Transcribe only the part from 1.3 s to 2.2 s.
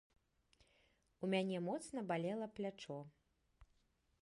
мяне моцна